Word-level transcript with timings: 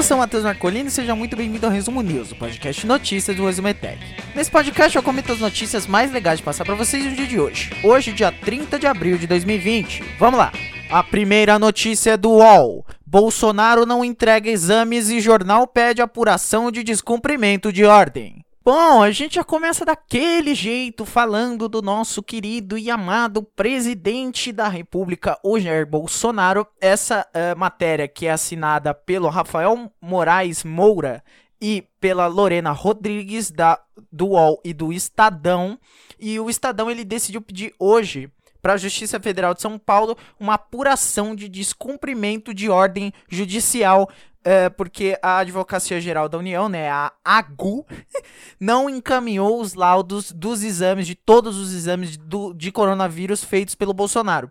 Eu 0.00 0.04
sou 0.04 0.16
Matheus 0.16 0.44
Marcolini 0.44 0.88
e 0.88 0.90
seja 0.90 1.14
muito 1.14 1.36
bem-vindo 1.36 1.66
ao 1.66 1.70
Resumo 1.70 2.00
News, 2.00 2.32
o 2.32 2.36
podcast 2.36 2.86
notícias 2.86 3.36
do 3.36 3.44
Resumetec. 3.44 3.98
Nesse 4.34 4.50
podcast 4.50 4.96
eu 4.96 5.02
comento 5.02 5.30
as 5.30 5.40
notícias 5.40 5.86
mais 5.86 6.10
legais 6.10 6.38
de 6.38 6.42
passar 6.42 6.64
para 6.64 6.74
vocês 6.74 7.04
no 7.04 7.12
dia 7.12 7.26
de 7.26 7.38
hoje. 7.38 7.70
Hoje, 7.84 8.10
dia 8.10 8.32
30 8.32 8.78
de 8.78 8.86
abril 8.86 9.18
de 9.18 9.26
2020. 9.26 10.02
Vamos 10.18 10.38
lá! 10.38 10.52
A 10.90 11.02
primeira 11.02 11.58
notícia 11.58 12.12
é 12.12 12.16
do 12.16 12.30
UOL. 12.30 12.86
Bolsonaro 13.06 13.84
não 13.84 14.02
entrega 14.02 14.48
exames 14.48 15.10
e 15.10 15.20
jornal 15.20 15.66
pede 15.66 16.00
apuração 16.00 16.70
de 16.70 16.82
descumprimento 16.82 17.70
de 17.70 17.84
ordem. 17.84 18.42
Bom, 18.62 19.02
a 19.02 19.10
gente 19.10 19.36
já 19.36 19.44
começa 19.44 19.86
daquele 19.86 20.54
jeito 20.54 21.06
falando 21.06 21.66
do 21.66 21.80
nosso 21.80 22.22
querido 22.22 22.76
e 22.76 22.90
amado 22.90 23.42
presidente 23.42 24.52
da 24.52 24.68
República, 24.68 25.38
o 25.42 25.58
Jair 25.58 25.86
Bolsonaro. 25.86 26.66
Essa 26.78 27.26
uh, 27.28 27.58
matéria 27.58 28.06
que 28.06 28.26
é 28.26 28.32
assinada 28.32 28.92
pelo 28.92 29.30
Rafael 29.30 29.90
Moraes 29.98 30.62
Moura 30.62 31.24
e 31.58 31.88
pela 31.98 32.26
Lorena 32.26 32.70
Rodrigues 32.70 33.50
da 33.50 33.80
do 34.12 34.28
UOL 34.28 34.60
e 34.62 34.74
do 34.74 34.92
Estadão. 34.92 35.78
E 36.18 36.38
o 36.38 36.50
Estadão 36.50 36.90
ele 36.90 37.02
decidiu 37.02 37.40
pedir 37.40 37.74
hoje 37.78 38.30
para 38.60 38.74
a 38.74 38.76
Justiça 38.76 39.18
Federal 39.20 39.54
de 39.54 39.62
São 39.62 39.78
Paulo 39.78 40.16
uma 40.38 40.54
apuração 40.54 41.34
de 41.34 41.48
descumprimento 41.48 42.52
de 42.52 42.68
ordem 42.68 43.12
judicial 43.28 44.08
é, 44.42 44.70
porque 44.70 45.18
a 45.22 45.38
Advocacia 45.38 46.00
Geral 46.00 46.28
da 46.28 46.38
União, 46.38 46.68
né, 46.68 46.90
a 46.90 47.12
AGU, 47.24 47.86
não 48.58 48.88
encaminhou 48.88 49.60
os 49.60 49.74
laudos 49.74 50.32
dos 50.32 50.62
exames, 50.62 51.06
de 51.06 51.14
todos 51.14 51.58
os 51.58 51.74
exames 51.74 52.16
do, 52.16 52.54
de 52.54 52.72
coronavírus 52.72 53.44
feitos 53.44 53.74
pelo 53.74 53.92
Bolsonaro. 53.92 54.50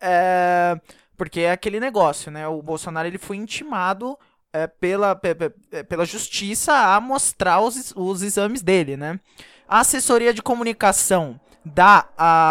É, 0.00 0.78
porque 1.16 1.40
é 1.40 1.52
aquele 1.52 1.80
negócio, 1.80 2.30
né? 2.30 2.46
O 2.46 2.62
Bolsonaro 2.62 3.08
ele 3.08 3.18
foi 3.18 3.36
intimado 3.36 4.18
é, 4.52 4.66
pela, 4.66 5.20
pela 5.88 6.04
justiça 6.04 6.72
a 6.72 7.00
mostrar 7.00 7.60
os, 7.60 7.92
os 7.96 8.22
exames 8.22 8.62
dele, 8.62 8.96
né? 8.96 9.18
A 9.66 9.80
assessoria 9.80 10.32
de 10.32 10.42
comunicação 10.42 11.40
da 11.64 12.06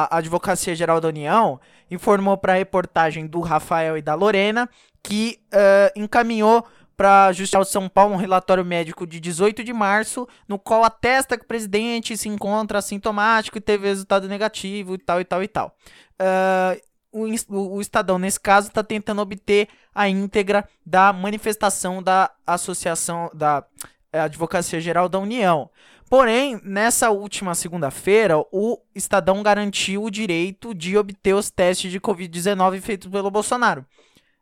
Advocacia 0.10 0.76
Geral 0.76 1.00
da 1.00 1.08
União 1.08 1.60
informou 1.90 2.38
para 2.38 2.54
a 2.54 2.58
reportagem 2.58 3.28
do 3.28 3.40
Rafael 3.40 3.98
e 3.98 4.02
da 4.02 4.16
Lorena 4.16 4.70
que 5.04 5.40
uh, 5.54 6.00
encaminhou 6.00 6.66
para 6.96 7.28
a 7.28 7.34
Justiça 7.34 7.60
de 7.62 7.70
São 7.70 7.90
Paulo 7.90 8.14
um 8.14 8.18
relatório 8.18 8.64
médico 8.64 9.06
de 9.06 9.20
18 9.20 9.64
de 9.64 9.74
março, 9.74 10.28
no 10.48 10.60
qual 10.60 10.84
atesta 10.84 11.38
que 11.38 11.44
o 11.44 11.48
presidente 11.48 12.16
se 12.16 12.30
encontra 12.30 12.80
assintomático 12.80 13.58
e 13.58 13.62
teve 13.62 13.88
resultado 13.88 14.28
negativo 14.28 14.96
e 14.96 14.98
tal 14.98 15.20
e 15.20 15.26
tal 15.26 15.44
e 15.44 15.48
tal. 15.48 15.76
Uh, 16.22 16.94
o, 17.14 17.76
o, 17.76 17.82
Estadão, 17.82 18.18
nesse 18.18 18.40
caso, 18.40 18.70
está 18.70 18.84
tentando 18.84 19.22
obter 19.22 19.68
a 19.94 20.10
íntegra 20.10 20.68
da 20.86 21.14
manifestação 21.14 22.02
da 22.02 22.32
Associação 22.46 23.30
da 23.34 23.64
eh, 24.12 24.20
Advocacia 24.20 24.82
Geral 24.82 25.08
da 25.08 25.20
União. 25.20 25.70
Porém, 26.14 26.62
nessa 26.64 27.10
última 27.10 27.56
segunda-feira, 27.56 28.38
o 28.52 28.80
Estadão 28.94 29.42
garantiu 29.42 30.04
o 30.04 30.12
direito 30.12 30.72
de 30.72 30.96
obter 30.96 31.34
os 31.34 31.50
testes 31.50 31.92
de 31.92 32.00
Covid-19 32.00 32.82
feitos 32.82 33.10
pelo 33.10 33.32
Bolsonaro. 33.32 33.84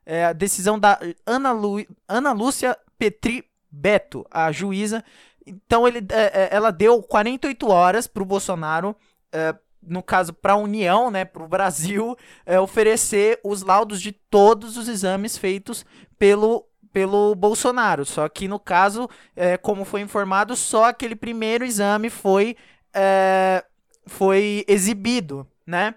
É 0.06 0.26
a 0.26 0.34
decisão 0.34 0.78
da 0.78 1.00
Ana, 1.26 1.54
Lu, 1.54 1.78
Ana 2.06 2.34
Lúcia 2.34 2.78
Petri 3.00 3.46
Beto, 3.72 4.28
a 4.30 4.52
juíza. 4.52 5.02
Então, 5.48 5.88
ele, 5.88 6.00
é, 6.10 6.42
é 6.42 6.50
ela 6.52 6.72
deu 6.72 7.02
48 7.02 7.66
horas 7.70 8.06
para 8.06 8.22
o 8.22 8.26
Bolsonaro. 8.26 8.94
É, 9.32 9.56
no 9.82 10.04
caso, 10.04 10.34
para 10.34 10.52
a 10.52 10.58
União, 10.58 11.10
né, 11.10 11.24
para 11.24 11.42
o 11.42 11.48
Brasil, 11.48 12.18
é, 12.46 12.60
oferecer 12.60 13.40
os 13.46 13.62
laudos 13.62 14.02
de 14.02 14.12
todos 14.12 14.76
os 14.76 14.90
exames 14.90 15.38
feitos 15.38 15.86
pelo 16.20 16.66
pelo 16.92 17.36
Bolsonaro. 17.36 18.06
Só 18.06 18.28
que 18.30 18.48
no 18.48 18.60
caso, 18.60 19.10
é, 19.36 19.58
como 19.58 19.86
foi 19.86 20.02
informado, 20.02 20.56
só 20.56 20.86
aquele 20.86 21.16
primeiro 21.16 21.66
exame 21.66 22.10
foi, 22.10 22.56
é, 22.94 23.64
foi 24.06 24.66
exibido, 24.68 25.48
né? 25.66 25.96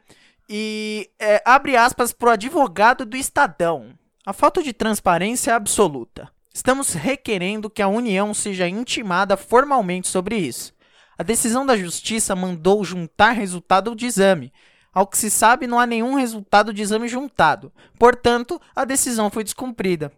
E 0.49 1.11
é, 1.19 1.43
abre 1.45 1.77
aspas 1.77 2.13
para 2.13 2.29
o 2.29 2.33
advogado 2.33 3.07
do 3.07 3.17
Estadão. 3.17 3.91
A 4.27 4.33
falta 4.33 4.63
de 4.63 4.73
transparência 4.73 5.51
é 5.51 5.55
absoluta. 5.55 6.31
Estamos 6.53 6.93
requerendo 6.93 7.69
que 7.69 7.83
a 7.83 7.89
União 7.89 8.33
seja 8.33 8.69
intimada 8.69 9.37
formalmente 9.37 10.09
sobre 10.09 10.37
isso. 10.37 10.73
A 11.19 11.23
decisão 11.23 11.65
da 11.65 11.77
Justiça 11.77 12.35
mandou 12.35 12.85
juntar 12.85 13.33
resultado 13.33 13.95
de 13.95 14.07
exame. 14.07 14.53
Ao 14.93 15.07
que 15.07 15.19
se 15.19 15.31
sabe, 15.31 15.67
não 15.67 15.79
há 15.79 15.87
nenhum 15.87 16.15
resultado 16.15 16.73
de 16.73 16.81
exame 16.81 17.09
juntado. 17.09 17.73
Portanto, 17.99 18.61
a 18.75 18.85
decisão 18.85 19.31
foi 19.31 19.43
descumprida. 19.43 20.13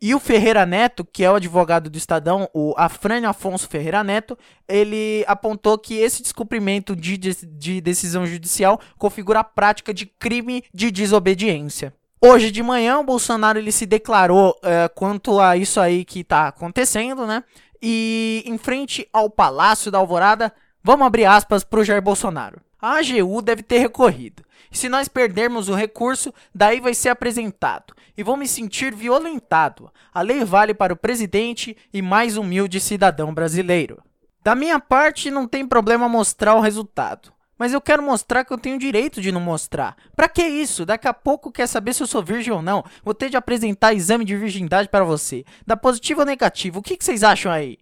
E 0.00 0.14
o 0.14 0.20
Ferreira 0.20 0.64
Neto, 0.64 1.04
que 1.04 1.24
é 1.24 1.30
o 1.30 1.34
advogado 1.34 1.90
do 1.90 1.98
Estadão, 1.98 2.48
o 2.54 2.72
Afrânio 2.76 3.28
Afonso 3.28 3.68
Ferreira 3.68 4.04
Neto, 4.04 4.38
ele 4.68 5.24
apontou 5.26 5.76
que 5.76 5.94
esse 5.94 6.22
descumprimento 6.22 6.94
de, 6.94 7.16
de, 7.16 7.34
de 7.46 7.80
decisão 7.80 8.24
judicial 8.24 8.80
configura 8.96 9.40
a 9.40 9.44
prática 9.44 9.92
de 9.92 10.06
crime 10.06 10.62
de 10.72 10.92
desobediência. 10.92 11.92
Hoje 12.20 12.50
de 12.50 12.62
manhã, 12.62 12.98
o 12.98 13.04
Bolsonaro 13.04 13.58
ele 13.58 13.72
se 13.72 13.86
declarou 13.86 14.56
é, 14.62 14.88
quanto 14.88 15.40
a 15.40 15.56
isso 15.56 15.80
aí 15.80 16.04
que 16.04 16.20
está 16.20 16.48
acontecendo, 16.48 17.26
né? 17.26 17.42
E 17.82 18.42
em 18.46 18.58
frente 18.58 19.08
ao 19.12 19.30
Palácio 19.30 19.90
da 19.90 19.98
Alvorada, 19.98 20.52
vamos 20.82 21.06
abrir 21.06 21.24
aspas 21.24 21.64
para 21.64 21.80
o 21.80 21.84
Jair 21.84 22.02
Bolsonaro. 22.02 22.60
A 22.80 22.98
AGU 22.98 23.42
deve 23.42 23.62
ter 23.62 23.78
recorrido. 23.78 24.44
Se 24.70 24.88
nós 24.88 25.08
perdermos 25.08 25.68
o 25.68 25.74
recurso, 25.74 26.32
daí 26.54 26.80
vai 26.80 26.94
ser 26.94 27.08
apresentado. 27.08 27.92
E 28.16 28.22
vou 28.22 28.36
me 28.36 28.46
sentir 28.46 28.94
violentado. 28.94 29.90
A 30.14 30.22
lei 30.22 30.44
vale 30.44 30.72
para 30.72 30.92
o 30.92 30.96
presidente 30.96 31.76
e 31.92 32.00
mais 32.00 32.36
humilde 32.36 32.78
cidadão 32.78 33.34
brasileiro. 33.34 34.00
Da 34.44 34.54
minha 34.54 34.78
parte, 34.78 35.30
não 35.30 35.48
tem 35.48 35.66
problema 35.66 36.08
mostrar 36.08 36.54
o 36.54 36.60
resultado. 36.60 37.32
Mas 37.58 37.72
eu 37.72 37.80
quero 37.80 38.00
mostrar 38.00 38.44
que 38.44 38.52
eu 38.52 38.58
tenho 38.58 38.78
direito 38.78 39.20
de 39.20 39.32
não 39.32 39.40
mostrar. 39.40 39.96
Pra 40.14 40.28
que 40.28 40.46
isso? 40.46 40.86
Daqui 40.86 41.08
a 41.08 41.14
pouco 41.14 41.50
quer 41.50 41.66
saber 41.66 41.92
se 41.92 42.04
eu 42.04 42.06
sou 42.06 42.22
virgem 42.22 42.52
ou 42.52 42.62
não. 42.62 42.84
Vou 43.02 43.12
ter 43.12 43.28
de 43.28 43.36
apresentar 43.36 43.94
exame 43.94 44.24
de 44.24 44.36
virgindade 44.36 44.88
para 44.88 45.02
você. 45.02 45.44
Da 45.66 45.76
positivo 45.76 46.20
ou 46.20 46.26
negativo, 46.26 46.78
o 46.78 46.82
que, 46.82 46.96
que 46.96 47.04
vocês 47.04 47.24
acham 47.24 47.50
aí? 47.50 47.78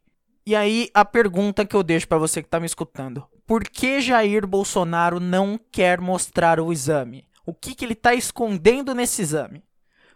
E 0.47 0.57
aí, 0.57 0.89
a 0.95 1.05
pergunta 1.05 1.67
que 1.67 1.77
eu 1.77 1.83
deixo 1.83 2.09
para 2.09 2.17
você 2.17 2.43
que 2.43 2.49
tá 2.49 2.59
me 2.59 2.67
escutando 2.67 3.27
por 3.47 3.62
que 3.65 4.01
Jair 4.01 4.47
Bolsonaro 4.47 5.21
não 5.21 5.59
quer 5.71 6.01
mostrar 6.01 6.59
o 6.59 6.73
exame? 6.73 7.25
O 7.47 7.55
que, 7.55 7.75
que 7.75 7.84
ele 7.84 7.93
está 7.93 8.12
escondendo 8.12 8.93
nesse 8.95 9.23
exame? 9.23 9.62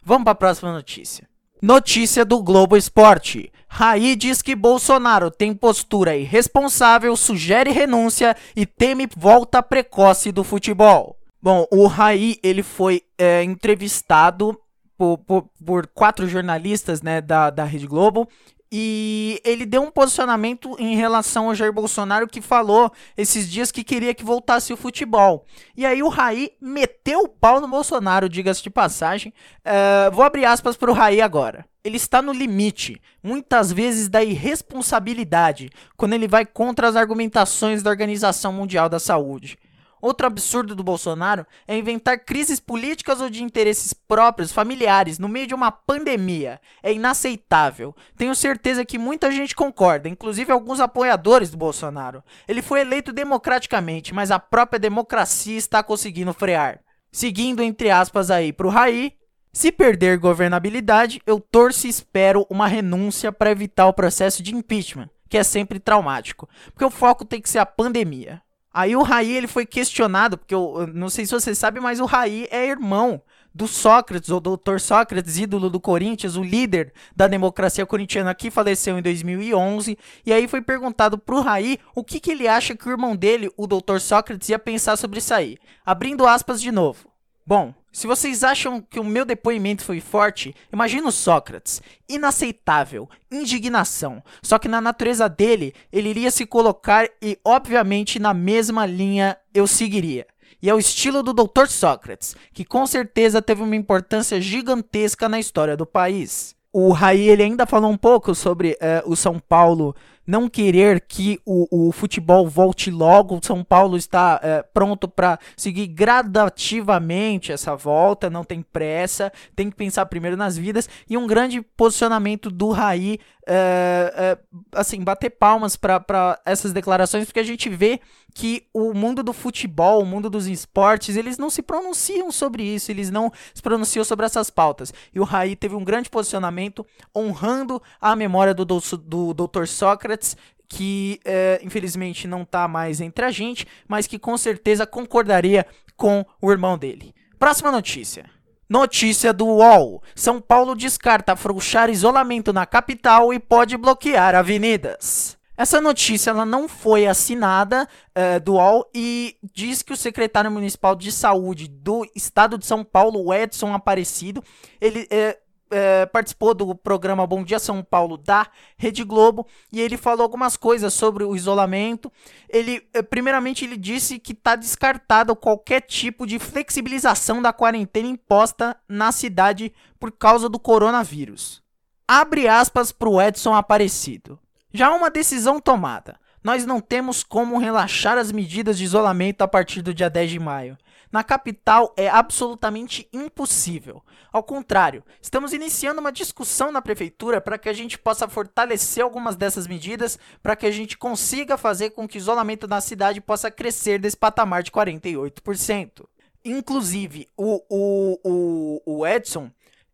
Vamos 0.03 0.25
para 0.25 0.33
a 0.33 0.37
próxima 0.37 0.73
notícia. 0.73 1.29
Notícia 1.63 2.25
do 2.25 2.43
Globo 2.43 2.77
Esporte. 2.77 3.53
Raí 3.69 4.17
diz 4.17 4.43
que 4.43 4.57
Bolsonaro 4.57 5.31
tem 5.31 5.55
postura 5.55 6.17
irresponsável, 6.17 7.17
sugere 7.17 7.71
renúncia 7.71 8.37
e 8.57 8.67
teme 8.67 9.07
volta 9.17 9.63
precoce 9.63 10.33
do 10.33 10.43
futebol. 10.43 11.17
Bom, 11.41 11.67
o 11.71 11.87
Raí 11.87 12.39
ele 12.43 12.63
foi 12.63 13.03
é, 13.17 13.45
entrevistado 13.45 14.59
por, 14.99 15.19
por, 15.19 15.49
por, 15.65 15.87
quatro 15.87 16.27
jornalistas 16.27 17.01
né, 17.01 17.21
da, 17.21 17.49
da 17.49 17.65
Rede 17.65 17.87
Globo 17.87 18.29
e 18.73 19.41
ele 19.45 19.67
deu 19.67 19.83
um 19.83 19.91
posicionamento 19.91 20.77
em 20.79 20.95
relação 20.95 21.49
ao 21.49 21.55
Jair 21.55 21.73
Bolsonaro 21.73 22.29
que 22.29 22.41
falou 22.41 22.93
esses 23.17 23.51
dias 23.51 23.73
que 23.73 23.83
queria 23.83 24.15
que 24.15 24.25
voltasse 24.25 24.73
o 24.73 24.77
futebol. 24.77 25.45
E 25.77 25.85
aí 25.85 26.03
o 26.03 26.09
Raí 26.09 26.53
meteu 26.61 27.21
o 27.21 27.29
pau 27.29 27.61
no 27.61 27.67
Bolsonaro, 27.67 28.29
diga-se 28.29 28.63
de 28.63 28.71
passagem. 28.71 29.33
Uh, 29.65 30.11
vou 30.13 30.25
abrir 30.25 30.45
aspas 30.45 30.77
para 30.77 30.91
o 30.91 30.95
Raí 30.95 31.21
agora. 31.21 31.65
Ele 31.83 31.97
está 31.97 32.23
no 32.23 32.33
limite, 32.33 33.01
muitas 33.23 33.73
vezes 33.73 34.09
da 34.09 34.23
irresponsabilidade, 34.23 35.71
quando 35.97 36.13
ele 36.13 36.29
vai 36.29 36.45
contra 36.45 36.87
as 36.87 36.95
argumentações 36.95 37.83
da 37.83 37.91
Organização 37.91 38.53
Mundial 38.53 38.89
da 38.89 39.01
Saúde. 39.01 39.59
Outro 40.01 40.27
absurdo 40.27 40.75
do 40.75 40.83
Bolsonaro 40.83 41.47
é 41.69 41.77
inventar 41.77 42.19
crises 42.25 42.59
políticas 42.59 43.21
ou 43.21 43.29
de 43.29 43.43
interesses 43.43 43.93
próprios, 43.93 44.53
familiares, 44.53 45.19
no 45.19 45.29
meio 45.29 45.47
de 45.47 45.55
uma 45.55 45.71
pandemia. 45.71 46.61
É 46.83 46.93
inaceitável. 46.93 47.95
Tenho 48.17 48.35
certeza 48.35 48.85
que 48.85 48.99
muita 48.99 49.31
gente 49.31 49.55
concorda, 49.55 50.09
inclusive 50.09 50.51
alguns 50.51 50.81
apoiadores 50.81 51.51
do 51.51 51.57
Bolsonaro. 51.57 52.23
Ele 52.49 52.63
foi 52.63 52.81
eleito 52.81 53.13
democraticamente, 53.13 54.15
mas 54.15 54.31
a 54.31 54.39
própria 54.39 54.79
democracia 54.79 55.59
está 55.59 55.83
conseguindo 55.83 56.33
frear. 56.33 56.81
Seguindo 57.13 57.63
entre 57.63 57.91
aspas 57.91 58.31
aí 58.31 58.53
pro 58.53 58.69
Raí, 58.69 59.15
se 59.53 59.73
perder 59.73 60.17
governabilidade, 60.17 61.21
eu 61.27 61.41
torço 61.41 61.87
e 61.87 61.91
espero 61.91 62.47
uma 62.49 62.69
renúncia 62.69 63.33
para 63.33 63.51
evitar 63.51 63.87
o 63.89 63.93
processo 63.93 64.45
de 64.45 64.55
impeachment, 64.55 65.11
que 65.29 65.37
é 65.37 65.43
sempre 65.43 65.81
traumático, 65.81 66.49
porque 66.67 66.85
o 66.85 66.91
foco 66.91 67.25
tem 67.25 67.41
que 67.41 67.51
ser 67.51 67.59
a 67.59 67.67
pandemia. 67.67 68.41
Aí 68.73 68.95
o 68.95 69.03
Raí 69.03 69.37
ele 69.37 69.49
foi 69.49 69.67
questionado, 69.67 70.39
porque 70.39 70.55
eu, 70.55 70.75
eu, 70.79 70.87
não 70.89 71.09
sei 71.09 71.27
se 71.27 71.33
você 71.33 71.55
sabe, 71.55 71.81
mas 71.81 71.99
o 71.99 72.05
Raí 72.05 72.47
é 72.51 72.67
irmão 72.67 73.21
do 73.53 73.67
Sócrates, 73.67 74.31
ou 74.31 74.41
doutor 74.41 74.81
Sócrates, 74.81 75.39
ídolo 75.39 75.69
do 75.69 75.81
Corinthians, 75.81 76.37
o 76.37 76.43
líder 76.43 76.93
da 77.15 77.27
democracia 77.27 77.85
corintiana 77.85 78.35
que 78.35 78.51
faleceu 78.51 78.97
em 78.97 79.03
2011. 79.03 79.99
E 80.25 80.33
aí 80.33 80.47
foi 80.47 80.63
perguntado 80.63 81.19
pro 81.19 81.41
Raí 81.41 81.79
o 81.95 82.05
que, 82.05 82.21
que 82.21 82.31
ele 82.31 82.47
acha 82.47 82.77
que 82.77 82.89
o 82.89 82.93
irmão 82.93 83.17
dele, 83.17 83.51
o 83.57 83.67
doutor 83.67 84.01
Sócrates, 84.01 84.49
ia 84.49 84.59
pensar 84.59 84.97
sobre 84.97 85.19
isso 85.19 85.35
aí. 85.35 85.59
Abrindo 85.85 86.27
aspas 86.27 86.61
de 86.61 86.71
novo. 86.71 87.11
Bom, 87.45 87.75
Se 87.93 88.07
vocês 88.07 88.45
acham 88.45 88.81
que 88.81 89.01
o 89.01 89.05
meu 89.05 89.25
depoimento 89.25 89.85
foi 89.85 90.01
forte, 90.01 90.55
imagina 90.73 91.09
o 91.09 91.13
Sócrates. 91.13 91.83
Inaceitável, 92.09 93.09
indignação. 93.31 94.23
Só 94.43 94.59
que 94.59 94.69
na 94.69 94.81
natureza 94.81 95.29
dele, 95.29 95.75
ele 95.93 96.09
iria 96.09 96.31
se 96.31 96.47
colocar 96.47 97.09
e, 97.21 97.39
obviamente, 97.45 98.21
na 98.21 98.33
mesma 98.33 98.87
linha 98.87 99.37
eu 99.53 99.67
seguiria. 99.67 100.27
E 100.63 100.71
é 100.71 100.75
o 100.75 100.79
estilo 100.79 101.23
do 101.23 101.33
Dr. 101.33 101.67
Sócrates, 101.69 102.37
que 102.53 102.65
com 102.65 102.87
certeza 102.87 103.43
teve 103.43 103.63
uma 103.63 103.75
importância 103.75 104.41
gigantesca 104.41 105.29
na 105.29 105.41
história 105.41 105.77
do 105.77 105.87
país. 105.87 106.55
O 106.73 106.93
Raí 106.93 107.29
ele 107.29 107.43
ainda 107.43 107.67
falou 107.67 107.91
um 107.91 107.97
pouco 107.97 108.35
sobre 108.35 108.73
uh, 108.73 109.11
o 109.11 109.17
São 109.17 109.41
Paulo 109.41 109.97
não 110.31 110.49
querer 110.49 111.01
que 111.01 111.41
o, 111.45 111.89
o 111.89 111.91
futebol 111.91 112.49
volte 112.49 112.89
logo. 112.89 113.37
O 113.37 113.41
São 113.45 113.65
Paulo 113.65 113.97
está 113.97 114.37
uh, 114.37 114.69
pronto 114.73 115.09
para 115.09 115.41
seguir 115.57 115.89
gradativamente 115.89 117.51
essa 117.51 117.75
volta, 117.75 118.31
não 118.31 118.45
tem 118.45 118.63
pressa, 118.63 119.33
tem 119.57 119.69
que 119.69 119.77
pensar 119.77 120.07
primeiro 120.07 120.37
nas 120.37 120.57
vidas. 120.57 120.89
E 121.09 121.17
um 121.17 121.27
grande 121.27 121.61
posicionamento 121.61 122.49
do 122.49 122.71
Raí, 122.71 123.19
uh, 123.43 124.39
assim, 124.73 125.03
bater 125.03 125.31
palmas 125.31 125.75
para 125.75 126.41
essas 126.47 126.73
declarações, 126.73 127.25
porque 127.25 127.41
a 127.41 127.45
gente 127.45 127.69
vê 127.69 128.01
que 128.35 128.67
o 128.73 128.93
mundo 128.95 129.23
do 129.23 129.33
futebol, 129.33 130.03
o 130.03 130.07
mundo 130.07 130.31
dos 130.31 130.47
esportes, 130.47 131.17
eles 131.17 131.39
não 131.39 131.51
se 131.51 131.63
pronunciam 131.63 132.31
sobre 132.31 132.63
isso, 132.63 132.91
eles 132.91 133.11
não 133.11 133.33
se 133.55 133.63
pronunciam 133.63 134.05
sobre 134.05 134.27
essas 134.27 134.51
pautas. 134.51 134.93
E 135.15 135.21
o 135.21 135.25
Raí 135.25 135.57
teve 135.57 135.75
um 135.75 135.85
grande 135.85 136.09
posicionamento 136.09 136.87
honrando 137.15 137.83
a 138.01 138.15
memória 138.15 138.55
do, 138.55 138.65
do, 138.65 138.81
do 138.81 139.35
Dr. 139.35 139.67
Sócrates, 139.67 140.37
que 140.69 141.21
é, 141.25 141.61
infelizmente 141.65 142.29
não 142.29 142.43
está 142.43 142.69
mais 142.69 143.01
entre 143.01 143.25
a 143.25 143.31
gente, 143.31 143.67
mas 143.89 144.07
que 144.07 144.19
com 144.19 144.39
certeza 144.39 144.87
concordaria 144.87 145.67
com 145.97 146.25
o 146.41 146.51
irmão 146.51 146.79
dele. 146.79 147.13
Próxima 147.39 147.73
notícia. 147.73 148.25
Notícia 148.69 149.33
do 149.33 149.47
UOL. 149.47 150.01
São 150.15 150.41
Paulo 150.41 150.77
descarta 150.77 151.33
afrouxar 151.33 151.91
isolamento 151.91 152.53
na 152.53 152.65
capital 152.65 153.35
e 153.35 153.39
pode 153.41 153.77
bloquear 153.77 154.37
avenidas. 154.37 155.40
Essa 155.61 155.79
notícia 155.79 156.31
ela 156.31 156.47
não 156.47 156.67
foi 156.67 157.07
assinada 157.07 157.87
uh, 158.17 158.41
do 158.41 158.55
UOL 158.55 158.89
e 158.95 159.37
diz 159.53 159.83
que 159.83 159.93
o 159.93 159.97
secretário 159.97 160.51
municipal 160.51 160.97
de 160.97 161.13
saúde 161.13 161.69
do 161.69 162.11
estado 162.17 162.57
de 162.57 162.65
São 162.65 162.83
Paulo, 162.83 163.31
Edson 163.31 163.75
Aparecido, 163.75 164.43
ele 164.81 165.01
uh, 165.01 165.37
uh, 165.67 166.11
participou 166.11 166.55
do 166.55 166.75
programa 166.75 167.27
Bom 167.27 167.45
Dia 167.45 167.59
São 167.59 167.83
Paulo 167.83 168.17
da 168.17 168.47
Rede 168.75 169.05
Globo 169.05 169.47
e 169.71 169.83
ele 169.83 169.99
falou 169.99 170.23
algumas 170.23 170.57
coisas 170.57 170.95
sobre 170.95 171.25
o 171.25 171.37
isolamento. 171.37 172.11
Ele, 172.49 172.81
primeiramente, 173.11 173.63
ele 173.63 173.77
disse 173.77 174.19
que 174.19 174.33
está 174.33 174.57
descartado 174.57 175.37
qualquer 175.37 175.83
tipo 175.83 176.27
de 176.27 176.39
flexibilização 176.39 177.43
da 177.43 177.53
quarentena 177.53 178.09
imposta 178.09 178.75
na 178.89 179.13
cidade 179.13 179.75
por 179.99 180.11
causa 180.11 180.49
do 180.49 180.59
coronavírus. 180.59 181.63
Abre 182.09 182.49
aspas 182.49 182.91
para 182.93 183.11
o 183.11 183.21
Edson 183.21 183.53
Aparecido. 183.53 184.39
Já 184.73 184.89
há 184.89 184.95
uma 184.95 185.11
decisão 185.11 185.61
tomada. 185.61 186.19
Nós 186.43 186.65
não 186.65 186.81
temos 186.81 187.23
como 187.25 187.59
relaxar 187.59 188.17
as 188.17 188.33
medidas 188.33 188.79
de 188.79 188.85
isolamento 188.85 189.43
a 189.43 189.49
partir 189.49 189.83
do 189.83 189.93
dia 189.93 190.09
10 190.09 190.31
de 190.31 190.39
maio. 190.39 190.79
Na 191.13 191.25
capital 191.25 191.93
é 191.97 192.09
absolutamente 192.09 193.09
impossível. 193.13 194.01
Ao 194.33 194.45
contrário, 194.45 195.05
estamos 195.21 195.53
iniciando 195.53 196.01
uma 196.01 196.13
discussão 196.13 196.71
na 196.71 196.81
prefeitura 196.81 197.41
para 197.41 197.59
que 197.59 197.69
a 197.69 197.73
gente 197.73 197.99
possa 197.99 198.29
fortalecer 198.29 199.03
algumas 199.03 199.35
dessas 199.35 199.67
medidas, 199.67 200.19
para 200.41 200.55
que 200.55 200.67
a 200.67 200.71
gente 200.71 200.97
consiga 200.97 201.59
fazer 201.59 201.91
com 201.91 202.07
que 202.07 202.17
o 202.17 202.21
isolamento 202.21 202.69
na 202.69 202.81
cidade 202.81 203.21
possa 203.21 203.51
crescer 203.51 203.99
desse 203.99 204.17
patamar 204.17 204.63
de 204.63 204.71
48%. 204.71 206.07
Inclusive, 206.45 207.29
o, 207.37 207.61
o, 207.69 208.21
o, 208.25 208.83
o 208.87 209.07
Edson 209.07 209.51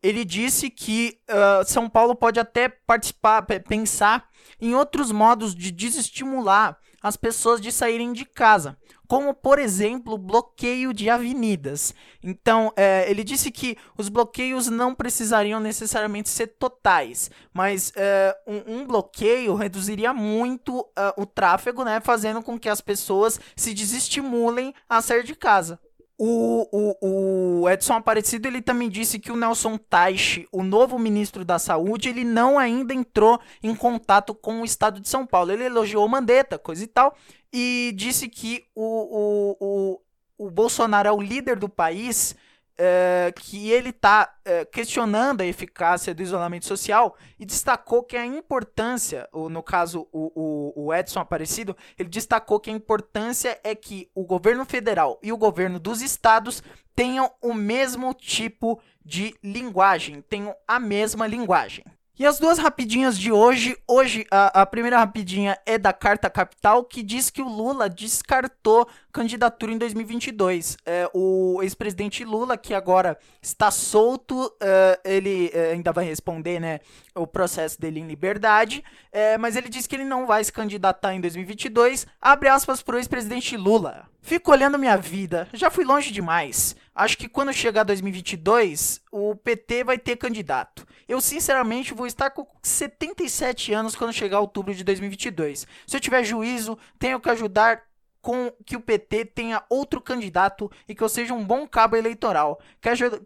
ele 0.07 0.25
disse 0.25 0.71
que 0.71 1.19
uh, 1.29 1.65
São 1.65 1.89
Paulo 1.89 2.15
pode 2.15 2.39
até 2.39 2.69
participar, 2.69 3.43
pensar 3.43 4.29
em 4.61 4.75
outros 4.75 5.11
modos 5.11 5.55
de 5.55 5.73
desestimular 5.73 6.79
as 7.03 7.17
pessoas 7.17 7.61
de 7.61 7.71
saírem 7.71 8.13
de 8.13 8.25
casa, 8.25 8.77
como 9.07 9.35
por 9.35 9.59
exemplo 9.59 10.17
bloqueio 10.17 10.93
de 10.93 11.11
avenidas. 11.11 11.95
Então, 12.23 12.73
é, 12.77 13.09
ele 13.11 13.23
disse 13.23 13.51
que 13.51 13.77
os 13.97 14.09
bloqueios 14.09 14.69
não 14.69 14.95
precisariam 14.95 15.61
necessariamente 15.61 16.29
ser 16.29 16.49
totais, 16.59 17.31
mas 17.53 17.93
é, 17.97 18.37
um, 18.47 18.79
um, 18.79 18.87
bloqueio 18.87 19.55
reduziria 19.55 20.13
muito 20.13 20.81
uh, 20.81 20.87
o 21.17 21.27
tráfego, 21.27 21.85
né, 21.85 22.01
fazendo 22.01 22.43
com 22.43 22.59
que 22.59 22.69
as 22.69 22.81
pessoas 22.81 23.41
se 23.55 23.75
desestimulem 23.75 24.75
a 24.89 25.01
sair 25.03 25.23
de 25.23 25.35
casa. 25.35 25.81
O, 26.19 26.67
o, 26.73 27.61
o, 27.61 27.69
Edson 27.69 27.93
Aparecido 27.93 28.49
ele 28.49 28.63
também 28.63 28.89
disse 28.89 29.19
que 29.19 29.31
o 29.31 29.37
Nelson 29.37 29.77
Teich, 29.77 30.49
o 30.51 30.63
novo 30.63 30.99
ministro 30.99 31.45
da 31.45 31.59
Saúde, 31.59 32.09
ele 32.09 32.25
não 32.25 32.59
ainda 32.59 32.95
entrou 32.95 33.39
em 33.63 33.75
contato 33.75 34.35
com 34.35 34.63
o 34.63 34.65
estado 34.65 34.99
de 34.99 35.09
São 35.09 35.27
Paulo. 35.27 35.53
Ele 35.53 35.65
elogiou 35.65 36.09
Mandetta, 36.09 36.59
coisa 36.59 36.83
e 36.85 36.87
tal, 36.87 37.15
e 37.53 37.93
disse 37.95 38.29
que 38.29 38.65
o, 38.75 38.83
o, 38.83 39.57
o, 40.39 40.47
o 40.47 40.51
Bolsonaro 40.51 41.09
é 41.09 41.13
o 41.13 41.21
líder 41.21 41.59
do 41.59 41.69
país 41.69 42.35
é, 42.79 43.33
que 43.35 43.71
ele 43.71 43.91
está 43.91 44.35
é, 44.45 44.65
questionando 44.65 45.41
a 45.41 45.47
eficácia 45.47 46.15
do 46.15 46.23
isolamento 46.23 46.67
social 46.67 47.17
e 47.39 47.47
destacou 47.47 48.03
que 48.03 48.17
a 48.17 48.27
importância, 48.27 49.29
ou 49.33 49.49
no 49.49 49.63
caso 49.63 50.07
o, 50.13 50.33
o, 50.35 50.87
o, 50.87 50.95
Edson 50.95 51.21
Aparecido, 51.21 51.77
ele 51.99 52.09
destacou 52.09 52.61
que 52.61 52.71
a 52.71 52.73
importância 52.73 53.59
é 53.65 53.75
que 53.75 54.11
o 54.15 54.25
governo 54.25 54.65
federal 54.65 55.19
e 55.23 55.33
o 55.33 55.37
governo 55.37 55.79
dos 55.79 56.03
estados 56.03 56.63
tenham 56.95 57.31
o 57.43 57.55
mesmo 57.55 58.13
tipo 58.13 58.81
de 59.05 59.35
linguagem, 59.43 60.23
tenham 60.23 60.55
a 60.67 60.79
mesma 60.79 61.27
linguagem. 61.27 61.85
E 62.19 62.25
as 62.25 62.39
duas 62.39 62.57
rapidinhas 62.57 63.19
de 63.19 63.31
hoje. 63.31 63.77
Hoje, 63.87 64.27
a, 64.31 64.63
a, 64.63 64.67
primeira 64.67 64.97
rapidinha 64.99 65.59
é 65.67 65.77
da 65.77 65.93
Carta 65.93 66.31
Capital, 66.31 66.83
que 66.83 67.03
diz 67.03 67.29
que 67.29 67.43
o 67.43 67.49
Lula 67.49 67.91
descartou 67.91 68.89
candidatura 69.13 69.73
em 69.73 69.77
2022. 69.77 70.79
É, 70.87 71.11
o 71.13 71.61
ex-presidente 71.63 72.25
Lula, 72.25 72.57
que 72.57 72.73
agora 72.73 73.19
está 73.43 73.71
solto, 73.71 74.51
é, 74.59 74.99
ele 75.05 75.51
é, 75.53 75.73
ainda 75.73 75.93
vai 75.93 76.07
responder 76.07 76.59
né, 76.59 76.81
o 77.15 77.27
processo 77.27 77.79
dele 77.79 78.01
em 78.01 78.07
liberdade, 78.07 78.83
é, 79.13 79.37
mas 79.37 79.55
ele 79.55 79.69
disse 79.69 79.87
que 79.87 79.97
ele 79.97 80.05
não 80.05 80.27
vai 80.27 80.43
se 80.43 80.51
candidatar 80.51 81.13
em 81.13 81.21
2022. 81.21 82.07
Abre 82.19 82.49
aspas 82.49 82.81
para 82.81 82.97
o 82.97 82.99
ex-presidente 82.99 83.59
Lula. 83.59 84.09
Fico 84.23 84.51
olhando 84.51 84.79
minha 84.79 84.97
vida, 84.97 85.47
já 85.53 85.71
fui 85.71 85.85
longe 85.85 86.11
demais. 86.11 86.75
Acho 86.97 87.19
que 87.19 87.29
quando 87.29 87.53
chegar 87.53 87.85
2022, 87.85 89.03
o 89.13 89.37
PT 89.37 89.85
vai 89.85 89.99
ter 89.99 90.17
candidato. 90.17 90.87
Eu 91.07 91.21
sinceramente 91.21 91.93
vou 91.93 92.07
estar 92.07 92.31
com 92.31 92.47
77 92.63 93.75
anos 93.75 93.95
quando 93.95 94.15
chegar 94.15 94.41
outubro 94.41 94.75
de 94.75 94.83
2022. 94.83 95.67
Se 95.87 95.95
eu 95.95 96.01
tiver 96.01 96.25
juízo, 96.25 96.79
tenho 96.99 97.21
que 97.21 97.29
ajudar 97.29 97.83
com 98.23 98.51
que 98.65 98.77
o 98.77 98.81
PT 98.81 99.27
tenha 99.27 99.63
outro 99.69 100.01
candidato 100.01 100.71
e 100.89 100.95
que 100.95 101.03
eu 101.03 101.09
seja 101.11 101.35
um 101.35 101.45
bom 101.45 101.69
cabo 101.69 101.97
eleitoral. 101.97 102.59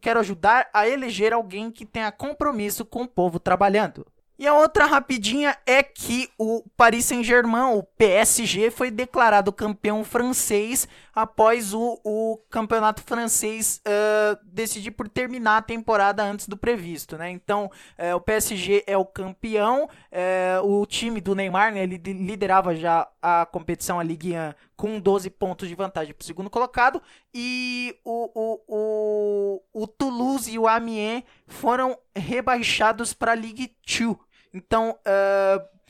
Quero 0.01 0.19
ajudar 0.19 0.69
a 0.75 0.89
eleger 0.89 1.33
alguém 1.33 1.71
que 1.71 1.87
tenha 1.87 2.11
compromisso 2.11 2.85
com 2.85 3.05
o 3.05 3.09
povo 3.09 3.39
trabalhando. 3.39 4.05
E 4.41 4.47
a 4.47 4.55
outra 4.55 4.87
rapidinha 4.87 5.55
é 5.67 5.83
que 5.83 6.31
o 6.39 6.65
Paris 6.75 7.05
Saint-Germain, 7.05 7.77
o 7.77 7.83
PSG, 7.83 8.71
foi 8.71 8.91
declarado 8.91 9.53
campeão 9.53 10.03
francês 10.03 10.89
após 11.15 11.75
o, 11.75 12.01
o 12.03 12.39
campeonato 12.49 13.03
francês 13.03 13.83
uh, 13.87 14.39
decidir 14.43 14.93
por 14.93 15.11
terminar 15.11 15.59
a 15.59 15.63
temporada 15.63 16.23
antes 16.25 16.49
do 16.49 16.57
previsto, 16.57 17.19
né? 17.19 17.29
Então, 17.29 17.71
uh, 17.99 18.17
o 18.17 18.21
PSG 18.23 18.83
é 18.87 18.97
o 18.97 19.05
campeão, 19.05 19.85
uh, 19.85 20.67
o 20.67 20.87
time 20.87 21.21
do 21.21 21.35
Neymar, 21.35 21.75
né, 21.75 21.83
ele 21.83 21.99
liderava 21.99 22.75
já 22.75 23.07
a 23.21 23.45
competição, 23.45 24.01
a 24.01 24.03
Ligue 24.03 24.33
1, 24.33 24.55
com 24.75 24.99
12 24.99 25.29
pontos 25.29 25.69
de 25.69 25.75
vantagem 25.75 26.15
para 26.15 26.23
o 26.23 26.27
segundo 26.27 26.49
colocado, 26.49 27.03
e 27.35 27.95
o, 28.03 28.31
o, 28.35 28.61
o, 28.67 29.83
o 29.83 29.87
Toulouse 29.87 30.51
e 30.51 30.59
o 30.59 30.67
Amiens 30.67 31.25
foram 31.47 31.99
rebaixados 32.17 33.13
para 33.13 33.33
a 33.33 33.35
Ligue 33.35 33.77
2, 33.87 34.30
então, 34.53 34.91
uh, 34.91 35.81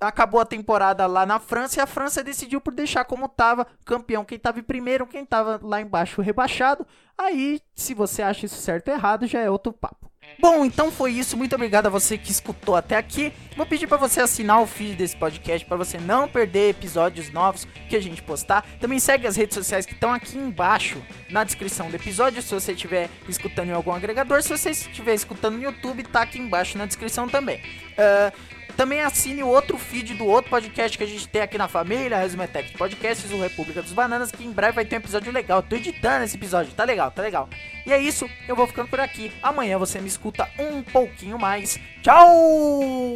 acabou 0.00 0.40
a 0.40 0.46
temporada 0.46 1.06
lá 1.06 1.24
na 1.24 1.38
França 1.38 1.78
e 1.78 1.82
a 1.82 1.86
França 1.86 2.22
decidiu 2.22 2.60
por 2.60 2.74
deixar 2.74 3.04
como 3.04 3.26
estava 3.26 3.66
campeão 3.84 4.24
quem 4.24 4.36
estava 4.36 4.58
em 4.58 4.62
primeiro, 4.62 5.06
quem 5.06 5.22
estava 5.22 5.58
lá 5.62 5.80
embaixo 5.80 6.20
rebaixado. 6.20 6.86
Aí, 7.16 7.60
se 7.74 7.94
você 7.94 8.22
acha 8.22 8.46
isso 8.46 8.56
certo 8.56 8.88
ou 8.88 8.94
errado, 8.94 9.26
já 9.26 9.40
é 9.40 9.50
outro 9.50 9.72
papo. 9.72 10.11
Bom, 10.42 10.64
então 10.64 10.90
foi 10.90 11.12
isso. 11.12 11.36
Muito 11.36 11.54
obrigado 11.54 11.86
a 11.86 11.88
você 11.88 12.18
que 12.18 12.32
escutou 12.32 12.74
até 12.74 12.96
aqui. 12.96 13.32
Vou 13.56 13.64
pedir 13.64 13.86
para 13.86 13.96
você 13.96 14.20
assinar 14.20 14.60
o 14.60 14.66
feed 14.66 14.96
desse 14.96 15.16
podcast 15.16 15.64
para 15.64 15.76
você 15.76 15.98
não 15.98 16.26
perder 16.26 16.70
episódios 16.70 17.30
novos 17.30 17.64
que 17.88 17.94
a 17.94 18.02
gente 18.02 18.20
postar. 18.24 18.66
Também 18.80 18.98
segue 18.98 19.24
as 19.24 19.36
redes 19.36 19.54
sociais 19.54 19.86
que 19.86 19.92
estão 19.92 20.12
aqui 20.12 20.36
embaixo 20.36 21.00
na 21.30 21.44
descrição 21.44 21.88
do 21.88 21.94
episódio, 21.94 22.42
se 22.42 22.52
você 22.52 22.72
estiver 22.72 23.08
escutando 23.28 23.68
em 23.68 23.72
algum 23.72 23.92
agregador. 23.92 24.42
Se 24.42 24.48
você 24.48 24.70
estiver 24.70 25.14
escutando 25.14 25.58
no 25.58 25.62
YouTube, 25.62 26.02
tá 26.02 26.22
aqui 26.22 26.40
embaixo 26.40 26.76
na 26.76 26.86
descrição 26.86 27.28
também. 27.28 27.62
Uh, 27.92 28.36
também 28.76 29.00
assine 29.00 29.44
o 29.44 29.48
outro 29.48 29.78
feed 29.78 30.14
do 30.14 30.26
outro 30.26 30.50
podcast 30.50 30.98
que 30.98 31.04
a 31.04 31.06
gente 31.06 31.28
tem 31.28 31.42
aqui 31.42 31.56
na 31.56 31.68
família, 31.68 32.18
Resume 32.18 32.48
Tech 32.48 32.76
Podcasts, 32.76 33.30
o 33.30 33.40
República 33.40 33.80
dos 33.80 33.92
Bananas, 33.92 34.32
que 34.32 34.42
em 34.44 34.50
breve 34.50 34.72
vai 34.72 34.84
ter 34.84 34.96
um 34.96 34.98
episódio 34.98 35.30
legal. 35.30 35.60
Eu 35.60 35.62
tô 35.62 35.76
editando 35.76 36.24
esse 36.24 36.36
episódio, 36.36 36.72
tá 36.72 36.82
legal, 36.82 37.12
tá 37.12 37.22
legal. 37.22 37.48
E 37.84 37.92
é 37.92 37.98
isso, 37.98 38.28
eu 38.46 38.54
vou 38.54 38.66
ficando 38.66 38.88
por 38.88 39.00
aqui. 39.00 39.32
Amanhã 39.42 39.78
você 39.78 40.00
me 40.00 40.08
escuta 40.08 40.48
um 40.58 40.82
pouquinho 40.82 41.38
mais. 41.38 41.78
Tchau! 42.02 43.14